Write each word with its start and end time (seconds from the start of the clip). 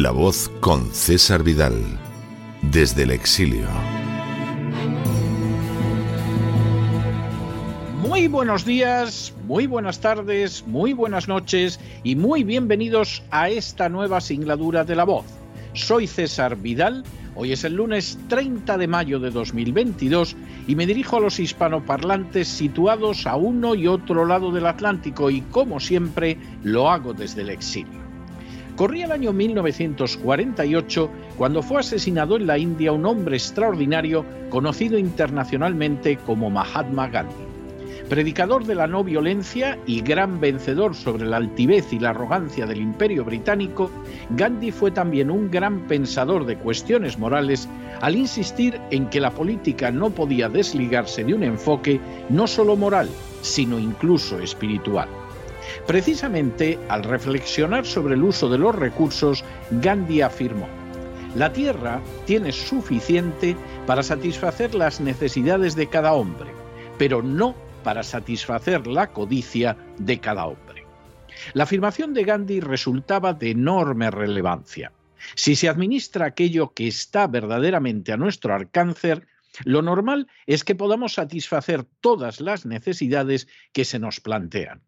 La 0.00 0.12
voz 0.12 0.48
con 0.60 0.92
César 0.92 1.42
Vidal, 1.42 1.74
desde 2.62 3.02
el 3.02 3.10
exilio. 3.10 3.66
Muy 8.00 8.28
buenos 8.28 8.64
días, 8.64 9.34
muy 9.48 9.66
buenas 9.66 9.98
tardes, 9.98 10.64
muy 10.68 10.92
buenas 10.92 11.26
noches 11.26 11.80
y 12.04 12.14
muy 12.14 12.44
bienvenidos 12.44 13.24
a 13.32 13.48
esta 13.48 13.88
nueva 13.88 14.20
singladura 14.20 14.84
de 14.84 14.94
La 14.94 15.02
voz. 15.02 15.24
Soy 15.72 16.06
César 16.06 16.54
Vidal, 16.54 17.02
hoy 17.34 17.50
es 17.50 17.64
el 17.64 17.74
lunes 17.74 18.20
30 18.28 18.78
de 18.78 18.86
mayo 18.86 19.18
de 19.18 19.30
2022 19.32 20.36
y 20.68 20.76
me 20.76 20.86
dirijo 20.86 21.16
a 21.16 21.20
los 21.20 21.40
hispanoparlantes 21.40 22.46
situados 22.46 23.26
a 23.26 23.34
uno 23.34 23.74
y 23.74 23.88
otro 23.88 24.24
lado 24.26 24.52
del 24.52 24.66
Atlántico 24.66 25.28
y 25.28 25.40
como 25.40 25.80
siempre 25.80 26.38
lo 26.62 26.88
hago 26.88 27.14
desde 27.14 27.42
el 27.42 27.50
exilio. 27.50 28.07
Corría 28.78 29.06
el 29.06 29.10
año 29.10 29.32
1948 29.32 31.10
cuando 31.36 31.64
fue 31.64 31.80
asesinado 31.80 32.36
en 32.36 32.46
la 32.46 32.58
India 32.58 32.92
un 32.92 33.06
hombre 33.06 33.36
extraordinario 33.36 34.24
conocido 34.50 34.96
internacionalmente 34.96 36.16
como 36.18 36.48
Mahatma 36.48 37.08
Gandhi. 37.08 37.34
Predicador 38.08 38.64
de 38.66 38.76
la 38.76 38.86
no 38.86 39.02
violencia 39.02 39.76
y 39.84 40.00
gran 40.00 40.38
vencedor 40.38 40.94
sobre 40.94 41.26
la 41.26 41.38
altivez 41.38 41.92
y 41.92 41.98
la 41.98 42.10
arrogancia 42.10 42.66
del 42.66 42.80
imperio 42.80 43.24
británico, 43.24 43.90
Gandhi 44.30 44.70
fue 44.70 44.92
también 44.92 45.32
un 45.32 45.50
gran 45.50 45.88
pensador 45.88 46.46
de 46.46 46.56
cuestiones 46.56 47.18
morales 47.18 47.68
al 48.00 48.14
insistir 48.14 48.80
en 48.92 49.10
que 49.10 49.20
la 49.20 49.32
política 49.32 49.90
no 49.90 50.10
podía 50.10 50.48
desligarse 50.48 51.24
de 51.24 51.34
un 51.34 51.42
enfoque 51.42 52.00
no 52.28 52.46
solo 52.46 52.76
moral, 52.76 53.08
sino 53.42 53.76
incluso 53.76 54.38
espiritual. 54.38 55.08
Precisamente 55.86 56.78
al 56.88 57.04
reflexionar 57.04 57.86
sobre 57.86 58.14
el 58.14 58.22
uso 58.22 58.48
de 58.48 58.58
los 58.58 58.74
recursos, 58.74 59.44
Gandhi 59.70 60.20
afirmó, 60.20 60.68
la 61.34 61.52
tierra 61.52 62.00
tiene 62.26 62.52
suficiente 62.52 63.56
para 63.86 64.02
satisfacer 64.02 64.74
las 64.74 65.00
necesidades 65.00 65.74
de 65.76 65.88
cada 65.88 66.14
hombre, 66.14 66.50
pero 66.96 67.22
no 67.22 67.54
para 67.84 68.02
satisfacer 68.02 68.86
la 68.86 69.12
codicia 69.12 69.76
de 69.98 70.18
cada 70.18 70.46
hombre. 70.46 70.84
La 71.52 71.64
afirmación 71.64 72.14
de 72.14 72.24
Gandhi 72.24 72.60
resultaba 72.60 73.34
de 73.34 73.50
enorme 73.50 74.10
relevancia. 74.10 74.92
Si 75.34 75.54
se 75.56 75.68
administra 75.68 76.26
aquello 76.26 76.72
que 76.72 76.88
está 76.88 77.26
verdaderamente 77.26 78.12
a 78.12 78.16
nuestro 78.16 78.54
alcance, 78.54 79.22
lo 79.64 79.82
normal 79.82 80.28
es 80.46 80.64
que 80.64 80.74
podamos 80.74 81.14
satisfacer 81.14 81.84
todas 82.00 82.40
las 82.40 82.66
necesidades 82.66 83.48
que 83.72 83.84
se 83.84 83.98
nos 83.98 84.20
plantean. 84.20 84.82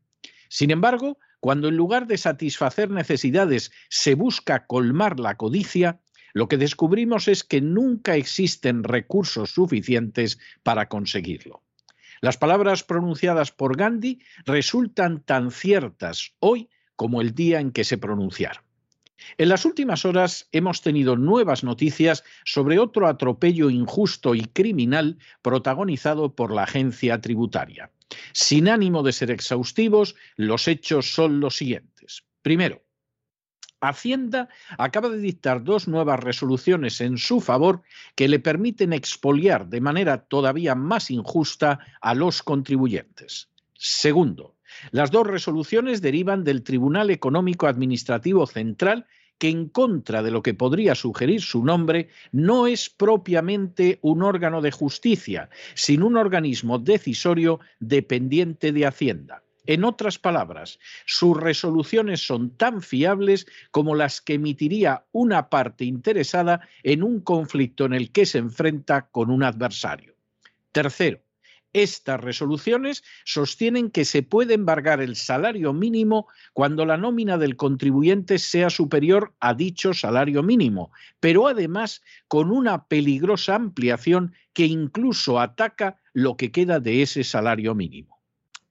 Sin 0.51 0.73
embargo, 0.73 1.17
cuando 1.39 1.69
en 1.69 1.77
lugar 1.77 2.09
de 2.09 2.19
satisfacer 2.19 2.91
necesidades 2.91 3.71
se 3.89 4.17
busca 4.17 4.67
colmar 4.67 5.21
la 5.21 5.37
codicia, 5.37 6.01
lo 6.35 6.49
que 6.49 6.57
descubrimos 6.57 7.29
es 7.29 7.45
que 7.45 7.61
nunca 7.61 8.17
existen 8.17 8.83
recursos 8.83 9.51
suficientes 9.51 10.41
para 10.65 10.89
conseguirlo. 10.89 11.63
Las 12.21 12.37
palabras 12.37 12.83
pronunciadas 12.83 13.53
por 13.53 13.77
Gandhi 13.77 14.23
resultan 14.45 15.21
tan 15.21 15.53
ciertas 15.53 16.35
hoy 16.41 16.69
como 16.97 17.21
el 17.21 17.33
día 17.33 17.61
en 17.61 17.71
que 17.71 17.85
se 17.85 17.97
pronunciaron. 17.97 18.65
En 19.39 19.49
las 19.51 19.65
últimas 19.65 20.05
horas 20.05 20.49
hemos 20.51 20.83
tenido 20.83 21.17
nuevas 21.17 21.63
noticias 21.63 22.25
sobre 22.45 22.81
otro 22.81 23.07
atropello 23.07 23.71
injusto 23.71 24.35
y 24.35 24.47
criminal 24.47 25.19
protagonizado 25.43 26.35
por 26.35 26.53
la 26.53 26.65
agencia 26.65 27.21
tributaria. 27.21 27.91
Sin 28.33 28.69
ánimo 28.69 29.03
de 29.03 29.13
ser 29.13 29.31
exhaustivos, 29.31 30.17
los 30.37 30.69
hechos 30.69 31.15
son 31.15 31.41
los 31.41 31.57
siguientes. 31.57 32.25
Primero, 32.43 32.83
Hacienda 33.81 34.49
acaba 34.77 35.09
de 35.09 35.19
dictar 35.19 35.65
dos 35.65 35.89
nuevas 35.89 36.21
resoluciones 36.21 37.01
en 37.01 37.17
su 37.17 37.41
favor 37.41 37.83
que 38.15 38.29
le 38.29 38.39
permiten 38.39 38.93
expoliar 38.93 39.69
de 39.69 39.81
manera 39.81 40.25
todavía 40.25 40.75
más 40.75 41.11
injusta 41.11 41.79
a 42.01 42.15
los 42.15 42.43
contribuyentes. 42.43 43.49
Segundo, 43.75 44.57
las 44.91 45.11
dos 45.11 45.27
resoluciones 45.27 46.03
derivan 46.03 46.45
del 46.45 46.63
Tribunal 46.63 47.11
Económico 47.11 47.67
Administrativo 47.67 48.47
Central 48.47 49.07
que 49.41 49.49
en 49.49 49.71
contra 49.71 50.23
de 50.23 50.31
lo 50.31 50.43
que 50.43 50.53
podría 50.53 50.95
sugerir 50.95 51.41
su 51.41 51.65
nombre, 51.65 52.11
no 52.31 52.67
es 52.67 52.91
propiamente 52.91 53.99
un 54.03 54.23
órgano 54.23 54.61
de 54.61 54.71
justicia, 54.71 55.49
sino 55.75 56.07
un 56.07 56.19
organismo 56.19 56.79
decisorio 56.79 57.59
dependiente 57.81 58.71
de 58.71 58.85
Hacienda. 58.87 59.43
En 59.65 59.85
otras 59.85 60.19
palabras, 60.19 60.79
sus 61.07 61.37
resoluciones 61.41 62.21
son 62.21 62.51
tan 62.51 62.83
fiables 62.83 63.47
como 63.71 63.95
las 63.95 64.21
que 64.21 64.35
emitiría 64.35 65.05
una 65.11 65.49
parte 65.49 65.87
interesada 65.87 66.61
en 66.83 67.03
un 67.03 67.21
conflicto 67.21 67.87
en 67.87 67.95
el 67.95 68.13
que 68.13 68.27
se 68.27 68.39
enfrenta 68.39 69.09
con 69.11 69.31
un 69.31 69.43
adversario. 69.43 70.17
Tercero, 70.73 71.21
estas 71.73 72.21
resoluciones 72.21 73.03
sostienen 73.25 73.91
que 73.91 74.05
se 74.05 74.23
puede 74.23 74.55
embargar 74.55 75.01
el 75.01 75.17
salario 75.17 75.73
mínimo 75.73 76.27
cuando 76.53 76.85
la 76.85 76.97
nómina 76.97 77.39
del 77.39 77.57
contribuyente 77.57 78.39
sea 78.39 78.71
superior 78.71 79.35
a 79.41 79.55
dicho 79.55 79.95
salario 79.95 80.43
mínimo, 80.43 80.93
pero 81.21 81.49
además 81.49 82.03
con 82.29 82.51
una 82.51 82.87
peligrosa 82.87 83.55
ampliación 83.55 84.35
que 84.53 84.67
incluso 84.67 85.41
ataca 85.41 86.01
lo 86.13 86.37
que 86.37 86.51
queda 86.51 86.81
de 86.81 87.03
ese 87.03 87.25
salario 87.25 87.75
mínimo. 87.75 88.21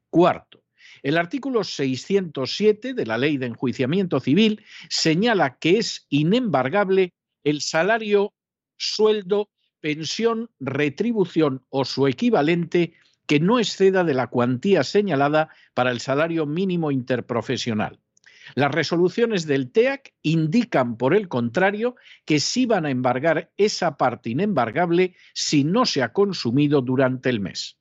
Cuarto, 0.09 0.63
el 1.03 1.17
artículo 1.17 1.63
607 1.63 2.93
de 2.93 3.05
la 3.05 3.17
Ley 3.17 3.37
de 3.37 3.45
Enjuiciamiento 3.45 4.19
Civil 4.19 4.63
señala 4.89 5.57
que 5.57 5.77
es 5.77 6.05
inembargable 6.09 7.13
el 7.43 7.61
salario, 7.61 8.33
sueldo 8.77 9.49
pensión, 9.81 10.49
retribución 10.59 11.63
o 11.69 11.85
su 11.85 12.07
equivalente 12.07 12.93
que 13.25 13.39
no 13.39 13.59
exceda 13.59 14.03
de 14.03 14.15
la 14.15 14.27
cuantía 14.27 14.83
señalada 14.83 15.49
para 15.73 15.91
el 15.91 15.99
salario 15.99 16.45
mínimo 16.45 16.89
interprofesional. 16.91 17.99
Las 18.55 18.71
resoluciones 18.71 19.45
del 19.45 19.71
TEAC 19.71 20.13
indican, 20.23 20.97
por 20.97 21.13
el 21.13 21.27
contrario, 21.27 21.95
que 22.25 22.39
sí 22.39 22.65
van 22.65 22.87
a 22.87 22.89
embargar 22.89 23.51
esa 23.57 23.97
parte 23.97 24.31
inembargable 24.31 25.15
si 25.33 25.63
no 25.63 25.85
se 25.85 26.01
ha 26.01 26.11
consumido 26.11 26.81
durante 26.81 27.29
el 27.29 27.39
mes. 27.39 27.77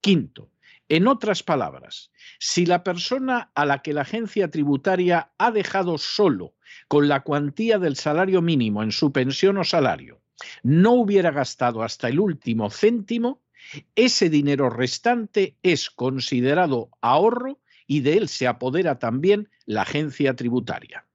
Quinto, 0.00 0.50
en 0.88 1.08
otras 1.08 1.42
palabras, 1.42 2.12
si 2.38 2.66
la 2.66 2.84
persona 2.84 3.50
a 3.56 3.66
la 3.66 3.82
que 3.82 3.94
la 3.94 4.02
agencia 4.02 4.50
tributaria 4.50 5.32
ha 5.38 5.50
dejado 5.50 5.98
solo 5.98 6.54
con 6.86 7.08
la 7.08 7.24
cuantía 7.24 7.78
del 7.78 7.96
salario 7.96 8.40
mínimo 8.40 8.84
en 8.84 8.92
su 8.92 9.10
pensión 9.12 9.58
o 9.58 9.64
salario 9.64 10.21
no 10.62 10.92
hubiera 10.92 11.30
gastado 11.30 11.82
hasta 11.82 12.08
el 12.08 12.20
último 12.20 12.70
céntimo, 12.70 13.40
ese 13.94 14.28
dinero 14.28 14.70
restante 14.70 15.56
es 15.62 15.90
considerado 15.90 16.90
ahorro 17.00 17.60
y 17.86 18.00
de 18.00 18.16
él 18.16 18.28
se 18.28 18.46
apodera 18.46 18.98
también 18.98 19.48
la 19.66 19.82
agencia 19.82 20.34
tributaria. 20.34 21.06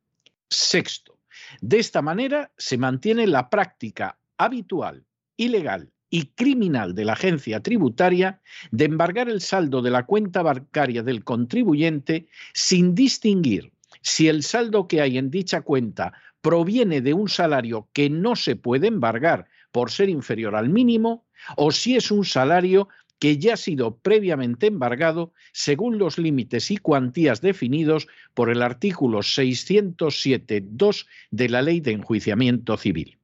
Sexto, 0.50 1.18
de 1.62 1.80
esta 1.80 2.02
manera 2.02 2.52
se 2.58 2.78
mantiene 2.78 3.28
la 3.28 3.50
práctica 3.50 4.18
habitual, 4.38 5.06
ilegal 5.36 5.92
y 6.10 6.28
criminal 6.28 6.96
de 6.96 7.06
la 7.06 7.14
agencia 7.14 7.62
tributaria 7.62 8.42
de 8.72 8.86
embargar 8.86 9.30
el 9.30 9.42
saldo 9.42 9.82
de 9.82 9.92
la 9.92 10.06
cuenta 10.06 10.42
bancaria 10.42 11.04
del 11.04 11.24
contribuyente 11.24 12.28
sin 12.54 12.96
distinguir 12.96 13.74
si 14.02 14.28
el 14.28 14.44
saldo 14.44 14.88
que 14.88 15.02
hay 15.02 15.18
en 15.18 15.30
dicha 15.30 15.62
cuenta 15.62 16.14
proviene 16.48 17.02
de 17.02 17.14
un 17.14 17.28
salario 17.28 17.90
que 17.92 18.10
no 18.10 18.38
se 18.38 18.56
puede 18.56 18.88
embargar 18.88 19.50
por 19.74 19.92
ser 19.92 20.08
inferior 20.08 20.56
al 20.56 20.70
mínimo 20.70 21.26
o 21.58 21.72
si 21.72 21.98
es 21.98 22.10
un 22.10 22.24
salario 22.24 22.88
que 23.20 23.38
ya 23.38 23.56
ha 23.56 23.58
sido 23.58 23.98
previamente 23.98 24.68
embargado 24.68 25.34
según 25.52 25.98
los 25.98 26.18
límites 26.18 26.72
y 26.72 26.78
cuantías 26.78 27.42
definidos 27.42 28.08
por 28.34 28.50
el 28.50 28.62
artículo 28.62 29.20
607.2 29.20 31.06
de 31.32 31.50
la 31.50 31.62
Ley 31.62 31.82
de 31.82 31.92
Enjuiciamiento 31.92 32.78
Civil. 32.78 33.18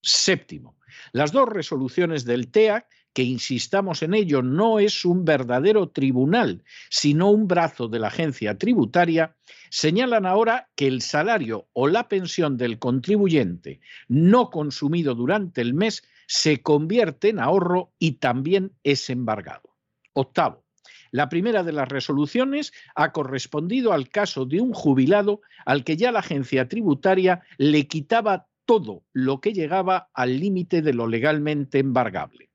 Séptimo, 0.00 0.74
las 1.12 1.30
dos 1.30 1.50
resoluciones 1.50 2.24
del 2.24 2.48
TEAC 2.48 2.86
que 3.12 3.22
insistamos 3.22 4.02
en 4.02 4.14
ello, 4.14 4.42
no 4.42 4.78
es 4.78 5.04
un 5.04 5.24
verdadero 5.24 5.90
tribunal, 5.90 6.64
sino 6.90 7.30
un 7.30 7.46
brazo 7.46 7.88
de 7.88 7.98
la 7.98 8.08
agencia 8.08 8.56
tributaria, 8.58 9.36
señalan 9.70 10.26
ahora 10.26 10.70
que 10.74 10.86
el 10.86 11.02
salario 11.02 11.68
o 11.72 11.88
la 11.88 12.08
pensión 12.08 12.56
del 12.56 12.78
contribuyente 12.78 13.80
no 14.08 14.50
consumido 14.50 15.14
durante 15.14 15.60
el 15.60 15.74
mes 15.74 16.02
se 16.26 16.62
convierte 16.62 17.28
en 17.28 17.40
ahorro 17.40 17.92
y 17.98 18.12
también 18.12 18.72
es 18.82 19.10
embargado. 19.10 19.76
Octavo. 20.14 20.64
La 21.10 21.28
primera 21.28 21.62
de 21.62 21.72
las 21.72 21.88
resoluciones 21.88 22.72
ha 22.94 23.12
correspondido 23.12 23.92
al 23.92 24.08
caso 24.08 24.46
de 24.46 24.62
un 24.62 24.72
jubilado 24.72 25.42
al 25.66 25.84
que 25.84 25.98
ya 25.98 26.10
la 26.10 26.20
agencia 26.20 26.68
tributaria 26.68 27.42
le 27.58 27.86
quitaba 27.86 28.46
todo 28.64 29.04
lo 29.12 29.40
que 29.42 29.52
llegaba 29.52 30.08
al 30.14 30.40
límite 30.40 30.80
de 30.80 30.94
lo 30.94 31.06
legalmente 31.06 31.80
embargable. 31.80 32.51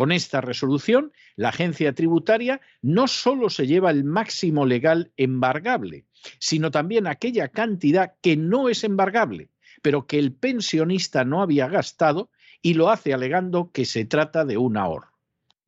Con 0.00 0.12
esta 0.12 0.40
resolución, 0.40 1.12
la 1.36 1.50
agencia 1.50 1.92
tributaria 1.92 2.62
no 2.80 3.06
solo 3.06 3.50
se 3.50 3.66
lleva 3.66 3.90
el 3.90 4.02
máximo 4.02 4.64
legal 4.64 5.12
embargable, 5.18 6.06
sino 6.38 6.70
también 6.70 7.06
aquella 7.06 7.48
cantidad 7.48 8.14
que 8.22 8.34
no 8.34 8.70
es 8.70 8.82
embargable, 8.82 9.50
pero 9.82 10.06
que 10.06 10.18
el 10.18 10.32
pensionista 10.32 11.26
no 11.26 11.42
había 11.42 11.68
gastado 11.68 12.30
y 12.62 12.72
lo 12.72 12.88
hace 12.88 13.12
alegando 13.12 13.72
que 13.72 13.84
se 13.84 14.06
trata 14.06 14.46
de 14.46 14.56
un 14.56 14.78
ahorro. 14.78 15.18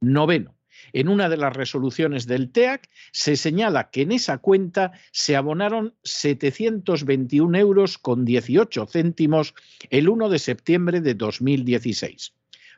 Noveno. 0.00 0.56
En 0.94 1.10
una 1.10 1.28
de 1.28 1.36
las 1.36 1.54
resoluciones 1.54 2.26
del 2.26 2.52
TEAC 2.52 2.88
se 3.12 3.36
señala 3.36 3.90
que 3.90 4.00
en 4.00 4.12
esa 4.12 4.38
cuenta 4.38 4.92
se 5.10 5.36
abonaron 5.36 5.94
721 6.04 7.58
euros 7.58 7.98
con 7.98 8.24
18 8.24 8.86
céntimos 8.86 9.52
el 9.90 10.08
1 10.08 10.30
de 10.30 10.38
septiembre 10.38 11.02
de 11.02 11.12
2016. 11.12 12.32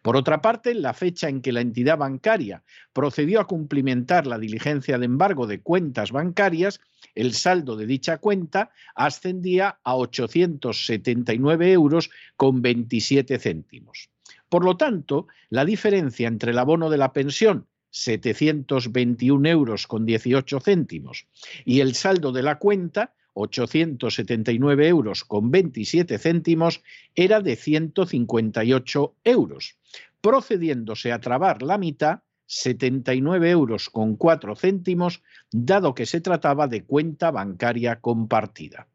Por 0.05 0.19
otra 0.19 0.43
parte, 0.43 0.75
la 0.75 0.93
fecha 0.93 1.31
en 1.31 1.41
que 1.41 1.51
la 1.51 1.63
entidad 1.63 1.97
bancaria 1.97 2.63
procedió 2.93 3.41
a 3.41 3.47
cumplimentar 3.47 4.27
la 4.27 4.39
diligencia 4.39 4.99
de 4.99 5.07
embargo 5.07 5.47
de 5.47 5.63
cuentas 5.63 6.13
bancarias, 6.13 6.83
el 7.15 7.33
saldo 7.33 7.75
de 7.75 7.87
dicha 7.87 8.19
cuenta 8.19 8.71
ascendía 8.95 9.79
a 9.83 9.97
879 9.97 11.73
euros 11.73 12.11
con 12.37 12.61
27 12.61 13.39
céntimos. 13.39 14.11
Por 14.51 14.67
lo 14.67 14.77
tanto, 14.77 15.27
la 15.49 15.65
diferencia 15.65 16.29
entre 16.29 16.51
el 16.51 16.59
abono 16.59 16.91
de 16.91 16.99
la 16.99 17.15
pensión 17.15 17.67
721 17.89 19.49
euros 19.49 19.87
con 19.87 20.05
18 20.05 20.61
céntimos 20.61 21.29
y 21.65 21.81
el 21.81 21.95
saldo 21.95 22.31
de 22.31 22.43
la 22.43 22.59
cuenta 22.59 23.15
879 23.35 24.89
euros 24.89 25.25
con 25.25 25.51
27 25.51 26.19
céntimos 26.19 26.83
era 27.15 27.41
de 27.41 27.57
158 27.57 29.15
euros, 29.25 29.77
procediéndose 30.21 31.13
a 31.13 31.21
trabar 31.21 31.63
la 31.63 31.79
mitad 31.79 32.21
79 32.47 33.51
euros 33.51 33.91
con 33.91 34.17
4 34.17 34.55
céntimos, 34.57 35.23
dado 35.51 35.95
que 35.95 36.07
se 36.07 36.21
trataba 36.21 36.69
de 36.69 36.85
cuenta 36.85 37.31
bancaria 37.31 38.01
compartida. 38.01 38.89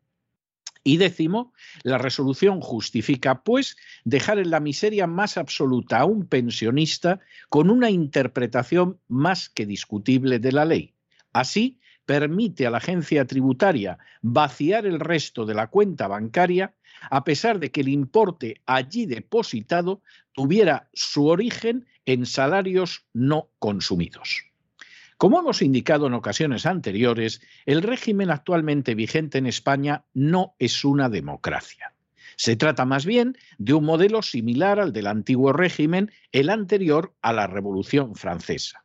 Y 0.83 0.97
décimo, 0.97 1.53
la 1.83 1.97
resolución 1.97 2.61
justifica, 2.61 3.43
pues, 3.43 3.75
dejar 4.05 4.39
en 4.39 4.49
la 4.49 4.59
miseria 4.59 5.07
más 5.07 5.37
absoluta 5.37 5.99
a 5.99 6.05
un 6.05 6.25
pensionista 6.25 7.19
con 7.49 7.69
una 7.69 7.89
interpretación 7.89 8.99
más 9.07 9.49
que 9.49 9.65
discutible 9.65 10.39
de 10.39 10.51
la 10.51 10.65
ley. 10.65 10.93
Así, 11.33 11.79
permite 12.09 12.65
a 12.65 12.71
la 12.71 12.79
agencia 12.79 13.23
tributaria 13.25 13.99
vaciar 14.23 14.87
el 14.87 14.99
resto 14.99 15.45
de 15.45 15.53
la 15.53 15.67
cuenta 15.67 16.07
bancaria 16.07 16.73
a 17.11 17.23
pesar 17.23 17.59
de 17.59 17.69
que 17.69 17.81
el 17.81 17.87
importe 17.87 18.63
allí 18.65 19.05
depositado 19.05 20.01
tuviera 20.33 20.89
su 20.91 21.27
origen 21.27 21.85
en 22.07 22.25
salarios 22.25 23.05
no 23.13 23.51
consumidos. 23.59 24.41
Como 25.17 25.39
hemos 25.39 25.61
indicado 25.61 26.07
en 26.07 26.15
ocasiones 26.15 26.65
anteriores, 26.65 27.41
el 27.67 27.83
régimen 27.83 28.31
actualmente 28.31 28.95
vigente 28.95 29.37
en 29.37 29.45
España 29.45 30.03
no 30.15 30.55
es 30.57 30.83
una 30.83 31.09
democracia. 31.09 31.93
Se 32.37 32.55
trata 32.55 32.85
más 32.85 33.05
bien 33.05 33.37
de 33.59 33.75
un 33.75 33.85
modelo 33.85 34.23
similar 34.23 34.79
al 34.79 34.93
del 34.93 35.05
antiguo 35.05 35.53
régimen, 35.53 36.11
el 36.31 36.49
anterior 36.49 37.13
a 37.21 37.33
la 37.33 37.45
Revolución 37.45 38.15
Francesa. 38.15 38.83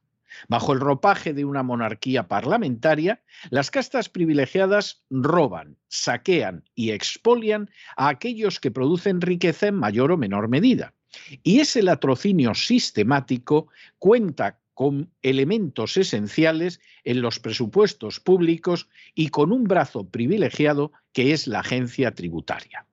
Bajo 0.48 0.72
el 0.72 0.80
ropaje 0.80 1.32
de 1.32 1.44
una 1.44 1.62
monarquía 1.62 2.28
parlamentaria, 2.28 3.22
las 3.50 3.70
castas 3.70 4.08
privilegiadas 4.08 5.04
roban, 5.10 5.76
saquean 5.88 6.64
y 6.74 6.90
expolian 6.90 7.70
a 7.96 8.08
aquellos 8.08 8.60
que 8.60 8.70
producen 8.70 9.20
riqueza 9.20 9.68
en 9.68 9.76
mayor 9.76 10.12
o 10.12 10.16
menor 10.16 10.48
medida. 10.48 10.94
Y 11.42 11.60
ese 11.60 11.82
latrocinio 11.82 12.54
sistemático 12.54 13.68
cuenta 13.98 14.58
con 14.74 15.12
elementos 15.22 15.96
esenciales 15.96 16.80
en 17.04 17.22
los 17.22 17.38
presupuestos 17.38 18.18
públicos 18.18 18.88
y 19.14 19.28
con 19.28 19.52
un 19.52 19.64
brazo 19.64 20.08
privilegiado 20.08 20.92
que 21.12 21.32
es 21.32 21.46
la 21.46 21.60
agencia 21.60 22.12
tributaria. 22.12 22.86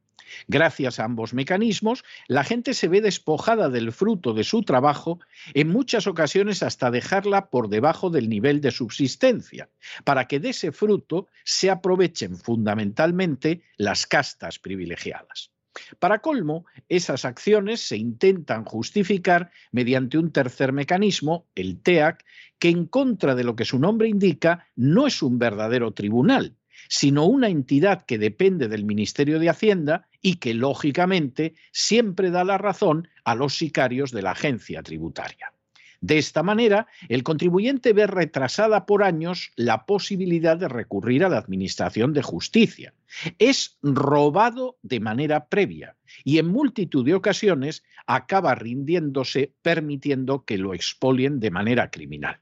Gracias 0.47 0.99
a 0.99 1.05
ambos 1.05 1.33
mecanismos, 1.33 2.03
la 2.27 2.43
gente 2.43 2.73
se 2.73 2.87
ve 2.87 3.01
despojada 3.01 3.69
del 3.69 3.91
fruto 3.91 4.33
de 4.33 4.43
su 4.43 4.63
trabajo, 4.63 5.19
en 5.53 5.69
muchas 5.69 6.07
ocasiones 6.07 6.63
hasta 6.63 6.91
dejarla 6.91 7.49
por 7.49 7.69
debajo 7.69 8.09
del 8.09 8.29
nivel 8.29 8.61
de 8.61 8.71
subsistencia, 8.71 9.69
para 10.03 10.27
que 10.27 10.39
de 10.39 10.49
ese 10.49 10.71
fruto 10.71 11.27
se 11.43 11.69
aprovechen 11.69 12.37
fundamentalmente 12.37 13.63
las 13.77 14.07
castas 14.07 14.59
privilegiadas. 14.59 15.51
Para 15.99 16.19
colmo, 16.19 16.65
esas 16.89 17.23
acciones 17.23 17.79
se 17.81 17.97
intentan 17.97 18.65
justificar 18.65 19.51
mediante 19.71 20.17
un 20.17 20.31
tercer 20.31 20.73
mecanismo, 20.73 21.47
el 21.55 21.81
TEAC, 21.81 22.25
que 22.59 22.69
en 22.69 22.85
contra 22.85 23.35
de 23.35 23.43
lo 23.43 23.55
que 23.55 23.65
su 23.65 23.79
nombre 23.79 24.09
indica, 24.09 24.67
no 24.75 25.07
es 25.07 25.21
un 25.21 25.39
verdadero 25.39 25.93
tribunal, 25.93 26.57
sino 26.89 27.25
una 27.25 27.49
entidad 27.49 28.05
que 28.05 28.17
depende 28.17 28.67
del 28.67 28.85
Ministerio 28.85 29.39
de 29.39 29.49
Hacienda 29.49 30.07
y 30.21 30.35
que, 30.35 30.53
lógicamente, 30.53 31.55
siempre 31.71 32.31
da 32.31 32.43
la 32.43 32.57
razón 32.57 33.07
a 33.23 33.35
los 33.35 33.57
sicarios 33.57 34.11
de 34.11 34.21
la 34.21 34.31
agencia 34.31 34.83
tributaria. 34.83 35.53
De 36.01 36.17
esta 36.17 36.41
manera, 36.41 36.87
el 37.09 37.21
contribuyente 37.21 37.93
ve 37.93 38.07
retrasada 38.07 38.87
por 38.87 39.03
años 39.03 39.51
la 39.55 39.85
posibilidad 39.85 40.57
de 40.57 40.67
recurrir 40.67 41.23
a 41.23 41.29
la 41.29 41.37
Administración 41.37 42.11
de 42.13 42.23
Justicia. 42.23 42.95
Es 43.37 43.77
robado 43.83 44.77
de 44.81 44.99
manera 44.99 45.45
previa 45.45 45.95
y 46.23 46.39
en 46.39 46.47
multitud 46.47 47.05
de 47.05 47.13
ocasiones 47.13 47.83
acaba 48.07 48.55
rindiéndose 48.55 49.53
permitiendo 49.61 50.43
que 50.43 50.57
lo 50.57 50.73
expolien 50.73 51.39
de 51.39 51.51
manera 51.51 51.91
criminal. 51.91 52.39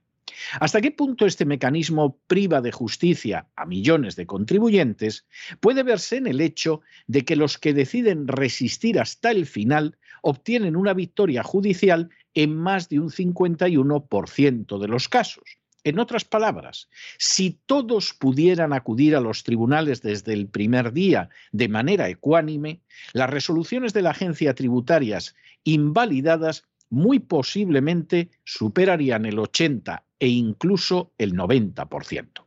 ¿Hasta 0.59 0.81
qué 0.81 0.91
punto 0.91 1.25
este 1.25 1.45
mecanismo 1.45 2.19
priva 2.27 2.61
de 2.61 2.71
justicia 2.71 3.47
a 3.55 3.65
millones 3.65 4.15
de 4.15 4.25
contribuyentes 4.25 5.25
puede 5.59 5.83
verse 5.83 6.17
en 6.17 6.27
el 6.27 6.41
hecho 6.41 6.81
de 7.07 7.25
que 7.25 7.35
los 7.35 7.57
que 7.57 7.73
deciden 7.73 8.27
resistir 8.27 8.99
hasta 8.99 9.31
el 9.31 9.45
final 9.45 9.97
obtienen 10.21 10.75
una 10.75 10.93
victoria 10.93 11.43
judicial 11.43 12.09
en 12.33 12.55
más 12.55 12.89
de 12.89 12.99
un 12.99 13.09
51% 13.09 14.79
de 14.79 14.87
los 14.87 15.09
casos? 15.09 15.43
En 15.85 15.97
otras 15.97 16.25
palabras, 16.25 16.89
si 17.17 17.57
todos 17.65 18.13
pudieran 18.13 18.73
acudir 18.73 19.15
a 19.15 19.21
los 19.21 19.43
tribunales 19.43 20.01
desde 20.01 20.33
el 20.33 20.47
primer 20.47 20.91
día 20.91 21.29
de 21.51 21.69
manera 21.69 22.09
ecuánime, 22.09 22.81
las 23.13 23.29
resoluciones 23.29 23.93
de 23.93 24.01
la 24.01 24.09
agencia 24.09 24.53
tributarias 24.53 25.35
invalidadas 25.63 26.65
muy 26.89 27.19
posiblemente 27.19 28.29
superarían 28.43 29.25
el 29.25 29.39
80 29.39 30.03
e 30.19 30.27
incluso 30.27 31.13
el 31.17 31.33
90%. 31.33 32.45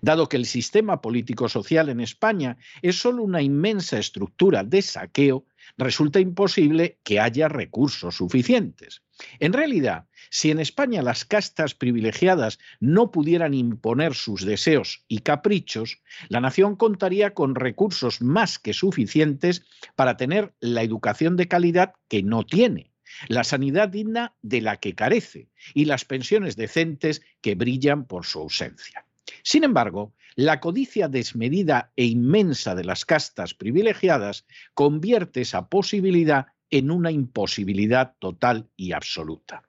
Dado 0.00 0.28
que 0.28 0.36
el 0.36 0.46
sistema 0.46 1.00
político-social 1.00 1.88
en 1.88 2.00
España 2.00 2.56
es 2.82 3.00
solo 3.00 3.22
una 3.22 3.42
inmensa 3.42 3.98
estructura 3.98 4.62
de 4.62 4.82
saqueo, 4.82 5.46
resulta 5.76 6.20
imposible 6.20 6.98
que 7.02 7.20
haya 7.20 7.48
recursos 7.48 8.16
suficientes. 8.16 9.02
En 9.38 9.52
realidad, 9.52 10.06
si 10.30 10.50
en 10.50 10.60
España 10.60 11.02
las 11.02 11.24
castas 11.24 11.74
privilegiadas 11.74 12.58
no 12.78 13.10
pudieran 13.10 13.52
imponer 13.52 14.14
sus 14.14 14.44
deseos 14.44 15.04
y 15.08 15.18
caprichos, 15.18 15.98
la 16.28 16.40
nación 16.40 16.76
contaría 16.76 17.34
con 17.34 17.54
recursos 17.54 18.22
más 18.22 18.58
que 18.58 18.72
suficientes 18.72 19.64
para 19.96 20.16
tener 20.16 20.54
la 20.60 20.82
educación 20.82 21.36
de 21.36 21.48
calidad 21.48 21.92
que 22.08 22.22
no 22.22 22.44
tiene 22.44 22.89
la 23.28 23.44
sanidad 23.44 23.88
digna 23.88 24.34
de 24.42 24.60
la 24.60 24.76
que 24.76 24.94
carece 24.94 25.48
y 25.74 25.84
las 25.84 26.04
pensiones 26.04 26.56
decentes 26.56 27.22
que 27.40 27.54
brillan 27.54 28.06
por 28.06 28.26
su 28.26 28.40
ausencia. 28.40 29.04
Sin 29.42 29.64
embargo, 29.64 30.12
la 30.36 30.60
codicia 30.60 31.08
desmedida 31.08 31.92
e 31.96 32.04
inmensa 32.04 32.74
de 32.74 32.84
las 32.84 33.04
castas 33.04 33.54
privilegiadas 33.54 34.46
convierte 34.74 35.42
esa 35.42 35.68
posibilidad 35.68 36.46
en 36.70 36.90
una 36.90 37.10
imposibilidad 37.10 38.14
total 38.18 38.68
y 38.76 38.92
absoluta. 38.92 39.62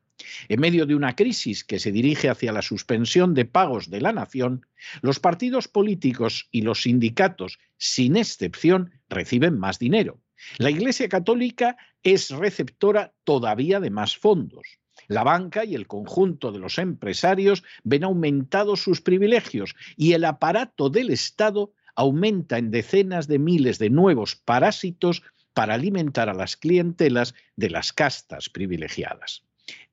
En 0.50 0.60
medio 0.60 0.86
de 0.86 0.96
una 0.96 1.16
crisis 1.16 1.64
que 1.64 1.80
se 1.80 1.92
dirige 1.92 2.30
hacia 2.30 2.52
la 2.52 2.62
suspensión 2.62 3.34
de 3.34 3.46
pagos 3.46 3.90
de 3.90 4.02
la 4.02 4.14
nación, 4.14 4.66
los 5.02 5.20
partidos 5.20 5.68
políticos 5.68 6.48
y 6.52 6.62
los 6.62 6.84
sindicatos, 6.84 7.60
sin 7.78 8.16
excepción, 8.16 8.92
reciben 9.10 9.58
más 9.58 9.80
dinero. 9.80 10.20
La 10.58 10.70
Iglesia 10.70 11.10
Católica 11.10 11.78
es 12.04 12.30
receptora 12.30 13.14
todavía 13.24 13.80
de 13.80 13.90
más 13.90 14.18
fondos. 14.18 14.80
La 15.08 15.24
banca 15.24 15.66
y 15.66 15.76
el 15.76 15.88
conjunto 15.88 16.52
de 16.52 16.60
los 16.60 16.78
empresarios 16.78 17.64
ven 17.84 18.04
aumentados 18.04 18.82
sus 18.82 19.02
privilegios 19.02 19.76
y 19.98 20.14
el 20.14 20.26
aparato 20.26 20.90
del 20.90 21.10
Estado 21.10 21.74
aumenta 21.96 22.58
en 22.58 22.72
decenas 22.72 23.28
de 23.28 23.40
miles 23.40 23.78
de 23.80 23.90
nuevos 23.90 24.36
parásitos 24.36 25.24
para 25.54 25.74
alimentar 25.74 26.30
a 26.30 26.34
las 26.34 26.56
clientelas 26.56 27.36
de 27.56 27.70
las 27.70 27.92
castas 27.94 28.50
privilegiadas. 28.50 29.44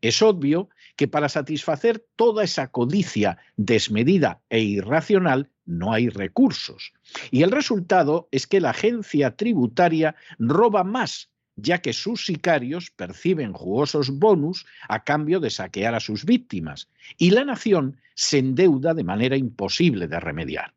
Es 0.00 0.22
obvio 0.22 0.68
que 0.96 1.08
para 1.08 1.28
satisfacer 1.28 2.04
toda 2.16 2.44
esa 2.44 2.70
codicia 2.70 3.38
desmedida 3.56 4.40
e 4.48 4.60
irracional 4.60 5.50
no 5.68 5.92
hay 5.92 6.08
recursos. 6.08 6.92
Y 7.30 7.42
el 7.42 7.52
resultado 7.52 8.28
es 8.32 8.46
que 8.46 8.60
la 8.60 8.70
agencia 8.70 9.36
tributaria 9.36 10.16
roba 10.38 10.82
más 10.82 11.28
ya 11.60 11.78
que 11.78 11.92
sus 11.92 12.24
sicarios 12.24 12.90
perciben 12.90 13.52
jugosos 13.52 14.10
bonus 14.10 14.64
a 14.88 15.02
cambio 15.02 15.40
de 15.40 15.50
saquear 15.50 15.94
a 15.94 16.00
sus 16.00 16.24
víctimas, 16.24 16.88
y 17.16 17.30
la 17.30 17.44
nación 17.44 18.00
se 18.14 18.38
endeuda 18.38 18.94
de 18.94 19.04
manera 19.04 19.36
imposible 19.36 20.06
de 20.06 20.20
remediar. 20.20 20.72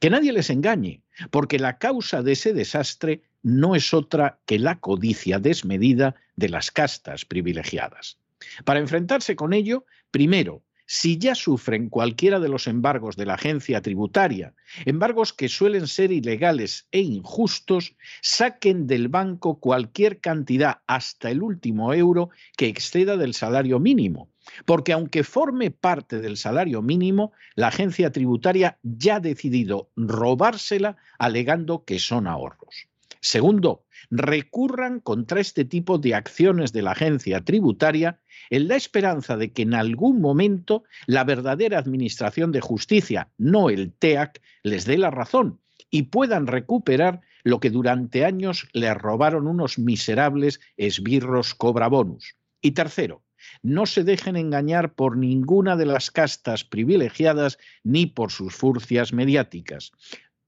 Que 0.00 0.10
nadie 0.10 0.32
les 0.32 0.50
engañe, 0.50 1.02
porque 1.30 1.58
la 1.58 1.78
causa 1.78 2.22
de 2.22 2.32
ese 2.32 2.52
desastre 2.54 3.22
no 3.42 3.76
es 3.76 3.94
otra 3.94 4.40
que 4.46 4.58
la 4.58 4.80
codicia 4.80 5.38
desmedida 5.38 6.16
de 6.34 6.48
las 6.48 6.70
castas 6.70 7.24
privilegiadas. 7.24 8.18
Para 8.64 8.80
enfrentarse 8.80 9.36
con 9.36 9.52
ello, 9.52 9.84
primero, 10.10 10.62
si 10.86 11.18
ya 11.18 11.34
sufren 11.34 11.88
cualquiera 11.88 12.40
de 12.40 12.48
los 12.48 12.66
embargos 12.66 13.16
de 13.16 13.26
la 13.26 13.34
agencia 13.34 13.82
tributaria, 13.82 14.54
embargos 14.84 15.32
que 15.32 15.48
suelen 15.48 15.86
ser 15.88 16.12
ilegales 16.12 16.86
e 16.92 17.00
injustos, 17.00 17.96
saquen 18.22 18.86
del 18.86 19.08
banco 19.08 19.58
cualquier 19.58 20.20
cantidad 20.20 20.82
hasta 20.86 21.30
el 21.30 21.42
último 21.42 21.92
euro 21.92 22.30
que 22.56 22.68
exceda 22.68 23.16
del 23.16 23.34
salario 23.34 23.80
mínimo. 23.80 24.30
Porque 24.64 24.92
aunque 24.92 25.24
forme 25.24 25.72
parte 25.72 26.20
del 26.20 26.36
salario 26.36 26.80
mínimo, 26.80 27.32
la 27.56 27.68
agencia 27.68 28.12
tributaria 28.12 28.78
ya 28.82 29.16
ha 29.16 29.20
decidido 29.20 29.90
robársela 29.96 30.96
alegando 31.18 31.84
que 31.84 31.98
son 31.98 32.28
ahorros. 32.28 32.88
Segundo, 33.20 33.84
recurran 34.10 35.00
contra 35.00 35.40
este 35.40 35.64
tipo 35.64 35.98
de 35.98 36.14
acciones 36.14 36.72
de 36.72 36.82
la 36.82 36.92
agencia 36.92 37.44
tributaria 37.44 38.20
en 38.50 38.68
la 38.68 38.76
esperanza 38.76 39.36
de 39.36 39.52
que 39.52 39.62
en 39.62 39.74
algún 39.74 40.20
momento 40.20 40.84
la 41.06 41.24
verdadera 41.24 41.78
Administración 41.78 42.52
de 42.52 42.60
Justicia, 42.60 43.30
no 43.38 43.70
el 43.70 43.92
TEAC, 43.92 44.40
les 44.62 44.84
dé 44.84 44.98
la 44.98 45.10
razón 45.10 45.60
y 45.90 46.04
puedan 46.04 46.46
recuperar 46.46 47.20
lo 47.44 47.60
que 47.60 47.70
durante 47.70 48.24
años 48.24 48.68
les 48.72 48.94
robaron 48.94 49.46
unos 49.46 49.78
miserables 49.78 50.60
esbirros 50.76 51.54
cobra 51.54 51.88
bonus. 51.88 52.36
Y 52.60 52.72
tercero, 52.72 53.22
no 53.62 53.86
se 53.86 54.02
dejen 54.02 54.36
engañar 54.36 54.94
por 54.94 55.16
ninguna 55.16 55.76
de 55.76 55.86
las 55.86 56.10
castas 56.10 56.64
privilegiadas 56.64 57.58
ni 57.84 58.06
por 58.06 58.32
sus 58.32 58.54
furcias 58.54 59.12
mediáticas. 59.12 59.92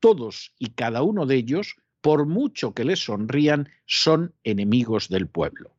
Todos 0.00 0.54
y 0.58 0.70
cada 0.70 1.02
uno 1.02 1.26
de 1.26 1.36
ellos, 1.36 1.76
por 2.00 2.26
mucho 2.26 2.74
que 2.74 2.84
les 2.84 3.04
sonrían, 3.04 3.68
son 3.86 4.34
enemigos 4.44 5.08
del 5.08 5.26
pueblo. 5.26 5.72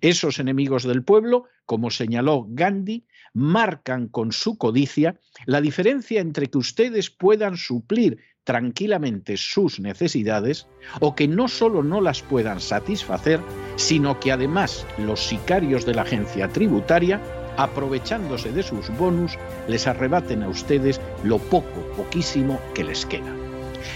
Esos 0.00 0.38
enemigos 0.38 0.84
del 0.84 1.02
pueblo, 1.02 1.44
como 1.66 1.90
señaló 1.90 2.46
Gandhi, 2.48 3.06
marcan 3.32 4.08
con 4.08 4.32
su 4.32 4.56
codicia 4.56 5.20
la 5.46 5.60
diferencia 5.60 6.20
entre 6.20 6.46
que 6.46 6.58
ustedes 6.58 7.10
puedan 7.10 7.56
suplir 7.56 8.18
tranquilamente 8.44 9.36
sus 9.36 9.80
necesidades 9.80 10.68
o 11.00 11.14
que 11.14 11.26
no 11.26 11.48
solo 11.48 11.82
no 11.82 12.00
las 12.00 12.22
puedan 12.22 12.60
satisfacer, 12.60 13.40
sino 13.76 14.20
que 14.20 14.32
además 14.32 14.86
los 14.98 15.26
sicarios 15.26 15.84
de 15.86 15.94
la 15.94 16.02
agencia 16.02 16.48
tributaria, 16.48 17.20
aprovechándose 17.56 18.52
de 18.52 18.62
sus 18.62 18.90
bonus, 18.96 19.36
les 19.66 19.86
arrebaten 19.86 20.42
a 20.42 20.48
ustedes 20.48 21.00
lo 21.24 21.38
poco, 21.38 21.80
poquísimo 21.96 22.60
que 22.74 22.84
les 22.84 23.06
queda. 23.06 23.43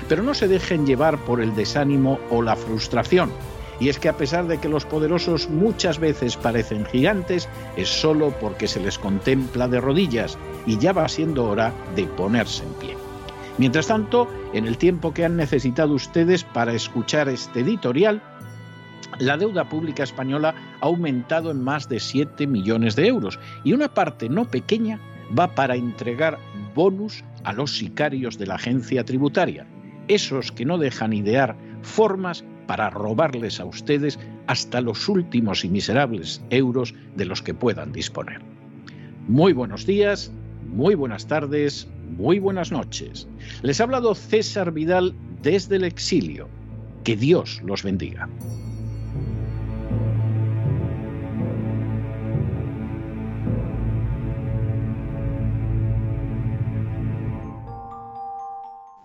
Pero 0.08 0.22
no 0.22 0.34
se 0.34 0.48
dejen 0.48 0.86
llevar 0.86 1.18
por 1.18 1.40
el 1.40 1.54
desánimo 1.54 2.18
o 2.30 2.42
la 2.42 2.56
frustración 2.56 3.30
Y 3.80 3.88
es 3.88 3.98
que 3.98 4.08
a 4.08 4.16
pesar 4.16 4.46
de 4.48 4.58
que 4.58 4.68
los 4.68 4.84
poderosos 4.84 5.48
muchas 5.48 5.98
veces 5.98 6.36
parecen 6.36 6.84
gigantes, 6.86 7.48
es 7.76 7.88
solo 7.88 8.34
porque 8.40 8.66
se 8.66 8.80
les 8.80 8.98
contempla 8.98 9.68
de 9.68 9.80
rodillas 9.80 10.36
y 10.66 10.78
ya 10.78 10.92
va 10.92 11.08
siendo 11.08 11.48
hora 11.48 11.72
de 11.94 12.04
ponerse 12.04 12.64
en 12.64 12.72
pie. 12.74 12.96
Mientras 13.58 13.88
tanto, 13.88 14.28
en 14.52 14.66
el 14.66 14.78
tiempo 14.78 15.12
que 15.12 15.24
han 15.24 15.36
necesitado 15.36 15.94
ustedes 15.94 16.44
para 16.44 16.72
escuchar 16.72 17.28
este 17.28 17.60
editorial, 17.60 18.22
la 19.18 19.36
deuda 19.36 19.68
pública 19.68 20.04
española 20.04 20.54
ha 20.80 20.86
aumentado 20.86 21.50
en 21.50 21.62
más 21.62 21.88
de 21.88 21.98
7 21.98 22.46
millones 22.46 22.94
de 22.94 23.06
euros 23.08 23.38
y 23.64 23.72
una 23.72 23.88
parte 23.88 24.28
no 24.28 24.44
pequeña 24.44 25.00
va 25.36 25.54
para 25.54 25.74
entregar 25.74 26.38
bonus 26.74 27.24
a 27.44 27.52
los 27.52 27.76
sicarios 27.76 28.38
de 28.38 28.46
la 28.46 28.54
agencia 28.54 29.04
tributaria, 29.04 29.66
esos 30.08 30.52
que 30.52 30.64
no 30.64 30.78
dejan 30.78 31.12
idear 31.12 31.56
formas 31.82 32.44
para 32.66 32.90
robarles 32.90 33.60
a 33.60 33.64
ustedes 33.64 34.18
hasta 34.46 34.80
los 34.80 35.08
últimos 35.08 35.64
y 35.64 35.68
miserables 35.68 36.42
euros 36.50 36.94
de 37.16 37.24
los 37.24 37.42
que 37.42 37.54
puedan 37.54 37.92
disponer. 37.92 38.40
Muy 39.26 39.52
buenos 39.52 39.86
días, 39.86 40.30
muy 40.66 40.94
buenas 40.94 41.26
tardes, 41.26 41.88
muy 42.16 42.38
buenas 42.38 42.72
noches. 42.72 43.28
Les 43.62 43.80
ha 43.80 43.84
hablado 43.84 44.14
César 44.14 44.72
Vidal 44.72 45.14
desde 45.42 45.76
el 45.76 45.84
exilio. 45.84 46.48
Que 47.04 47.16
Dios 47.16 47.62
los 47.64 47.82
bendiga. 47.82 48.28